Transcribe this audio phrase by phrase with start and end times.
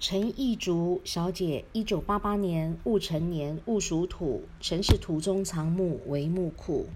[0.00, 6.86] 陈义竹小姐，一九八八年戊辰年，戊属土，陈氏土中藏木为木库。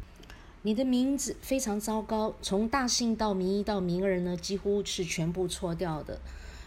[0.63, 6.19] 你的名字非常糟糕，从大姓到名一到名二呢，几乎是全部错掉的。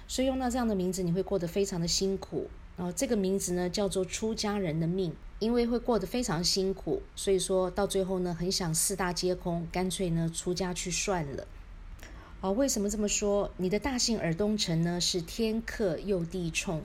[0.07, 2.47] 所以用到这样的名字，你会过得非常的辛苦。
[2.75, 11.47] 然后这个名字呢，叫做出家人的命，因为会过得非常辛苦，所以说到最后呢，很想四大皆空，干脆呢出家去算了。
[12.39, 13.49] 哦，为什么这么说？
[13.57, 16.83] 你的大姓耳东城呢是天克又地冲，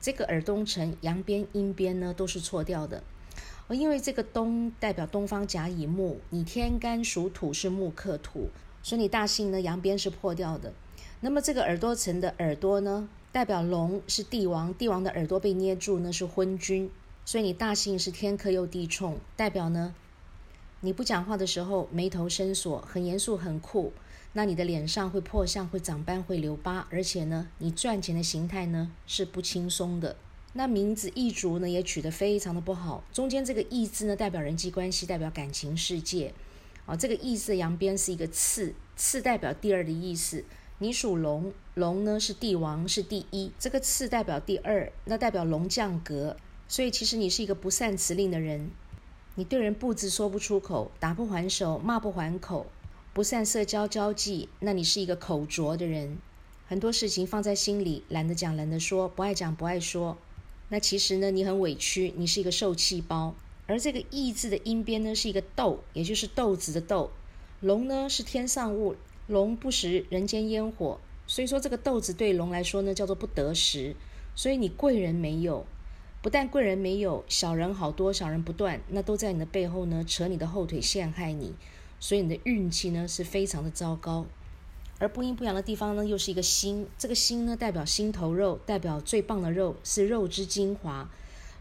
[0.00, 3.02] 这个耳东城阳边阴边呢都是错掉的。
[3.66, 8.48] 哦，因为这个东代表东方甲乙木，你天干属土是木克土，
[8.82, 10.72] 所以你大姓呢阳边是破掉的。
[11.20, 16.90] 那么这个耳朵城的耳朵呢，代表龙是帝王，帝王的耳朵被捏住呢是昏君，
[17.26, 19.94] 所以你大姓是天克又地冲，代表呢
[20.84, 23.90] 你不讲话的时候眉头深锁，很严肃很酷。
[24.34, 30.14] 那你的脸上会破相，会长斑，会留疤，而且呢，你赚钱的形态呢是不轻松的。
[30.52, 36.34] 那名字易竹呢也取得非常的不好，中间这个易字呢代表人际关系，代表感情世界。
[36.84, 40.44] 啊，这个易字的阳边是一个次，次代表第二的意思。
[40.80, 46.36] 你属龙，龙呢是帝王，是第一，这个次代表第二，那代表龙降格。
[46.68, 48.70] 所以其实你是一个不善辞令的人，
[49.36, 52.66] 你对人不直说不出口，打不还手，骂不还口。
[53.12, 56.18] 不善社交交际，那你是一个口拙的人，
[56.68, 60.16] 很多事情放在心里，懒得讲，懒得说，不爱讲，不爱说。
[60.68, 63.34] 那其实呢，你很委屈，你是一个受气包。
[63.66, 67.10] 而这个“义”字的阴边呢，是一个豆，也就是豆子的豆。
[67.60, 68.94] 龙呢是天上物，
[69.26, 73.96] 龙不食人间烟火，所以说这个豆子对龙来说呢，叫做不得食。
[74.36, 75.64] 所以你贵人没有，
[76.24, 81.52] 不但贵人没有，小人好多，小人不断，那都在你的背后呢，扯你的后腿，陷害你。
[82.00, 84.24] 所以你的运气呢是非常的糟糕，
[84.98, 91.10] 而不阴不阳的地方呢又是一个心，这个心呢代表心头肉，代表最棒的肉，是肉之精华。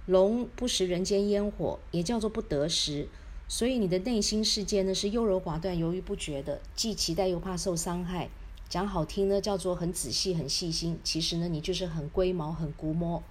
[0.06, 3.10] 龙不食人间烟火，也叫做不得食。
[3.50, 8.30] 所以你的内心世界呢是优柔寡断、犹豫不决的，既期待又怕受伤害。
[8.70, 13.22] 讲好听呢叫做很仔细、很细心，其实呢你就是很龟毛、很估摸。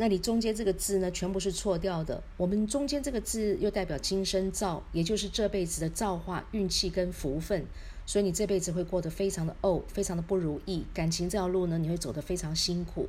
[0.00, 2.22] 那你中间这个字呢，全部是错掉的。
[2.36, 7.66] 我们中间这个字又代表今生造，也就是这辈子的造化、运气跟福分。
[8.06, 10.86] 所以你这辈子会过得非常的怄，非常的不如意。
[10.94, 13.08] 感情这条路呢，你会走得非常辛苦。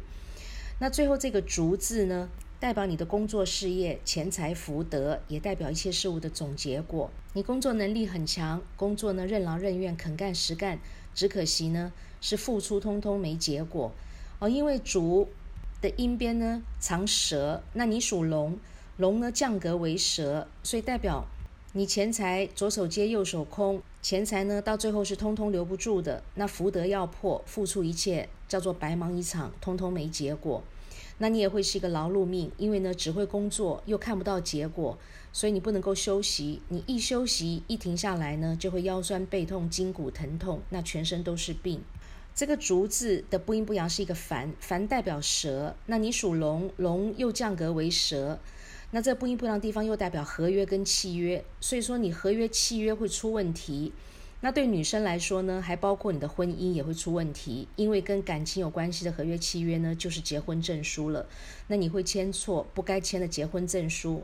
[0.79, 2.27] 那最后这个竹字呢，
[2.59, 7.11] 代表你的工作事业、钱财福德，也代表一切事物的总结果。
[7.33, 10.79] 你工作能力很强，工作呢任劳任怨、肯干实干，
[11.13, 13.91] 只可惜呢是付出通通没结果
[14.39, 15.27] 哦，因为竹。
[15.81, 18.57] 的阴边呢藏蛇，那你属龙，
[18.97, 21.25] 龙呢降格为蛇，所以代表
[21.73, 26.23] 你钱财左手接右手空，钱财呢到最后是通通留不住的。
[26.35, 30.63] 那福德要破，付出一切叫做白忙一场，通通没结果。
[31.21, 34.97] 那你也会是一个劳碌命，因为呢只会工作又看不到结果，
[35.33, 36.61] 所以你不能够休息。
[36.69, 41.81] 你一休息一停下来呢，就会腰酸背痛、筋骨疼痛，那全身都是病。
[42.39, 45.75] 这个竹字的不阴不阳是一个凡，凡代表蛇。
[45.87, 48.39] 那你属龙，龙又降格为蛇，
[48.91, 53.91] 那这不阴不阳的地方又代表合约跟契约，所以说你合约契约会出问题。
[54.39, 61.25] 那对女生来说呢，还包括你的婚姻也会出问题，因为跟感情有关系的合约契约呢，就是结婚证书了。
[61.67, 64.23] 那你会签错不该签的结婚证书。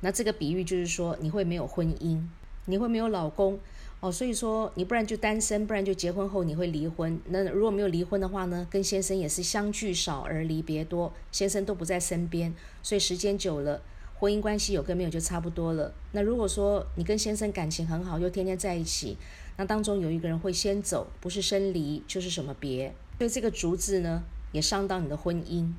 [0.00, 2.22] 那这个比喻就是说你会没有婚姻，
[2.66, 3.58] 你会没有老公。
[4.00, 7.18] 哦，所以说你不然就单身，不然就结婚后你会离婚。
[7.28, 13.80] 那如果没有离婚的话呢，跟先生也是相聚少而离别多，先生都不在身边，所以时间久了，
[14.18, 15.94] 婚姻关系有跟没有就差不多了。
[16.12, 19.16] 那如果说你跟先生感情很好，又天天在一起，
[19.56, 22.94] 那当中有一个人会先走，不是生离就是什么别。
[23.16, 25.72] 所以这个竹字呢，也伤到你的婚姻。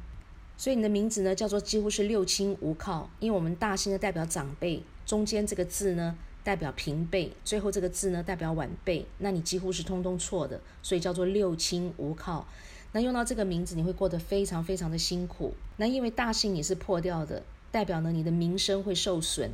[0.58, 6.18] 所以你的名字呢，叫做几乎是六亲无靠，因为我们大姓的代表长辈，中间这个字呢。
[6.48, 12.48] 代表平辈，最后这个字呢代表晚辈，那你几乎是通通错的，所以叫做六亲无靠。
[12.94, 15.54] 那用到这个名字，你会过得非常非常的辛苦。
[15.76, 19.52] 那因为大姓你是破掉的，代表呢你的名声会受损，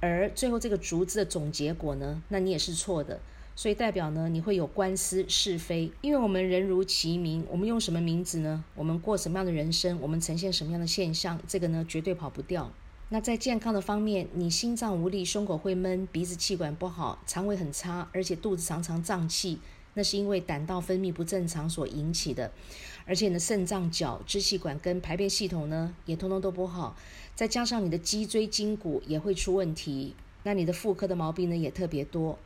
[0.00, 3.20] 而最后这个竹字的总结果呢，那你也是错的，
[3.54, 5.92] 所以代表呢你会有官司是非。
[6.00, 8.64] 因为我们人如其名，我们用什么名字呢？
[8.74, 9.96] 我们过什么样的人生？
[10.00, 11.38] 我们呈现什么样的现象？
[11.46, 12.72] 这个呢绝对跑不掉。
[13.12, 19.58] 那在健康的方面，你心脏无力，胸口会闷，鼻子气管不好，肠胃很差，而且肚子常常胀气，
[19.92, 22.50] 那是因为胆道分泌不正常所引起的。
[23.04, 26.96] 而且呢肾脏、脚、支气管跟排便系统呢，也通通都不好。
[27.34, 32.38] 再加上你的脊椎筋骨也会出问题，那你的妇科的毛病呢也特别多。